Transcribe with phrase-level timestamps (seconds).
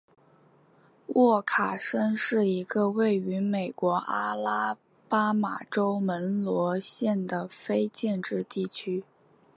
[1.09, 4.75] 沃卡申是一个位于美国阿拉
[5.07, 9.03] 巴马州门罗县的非建制地区。